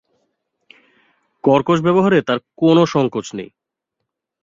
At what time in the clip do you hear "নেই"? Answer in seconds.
3.33-3.49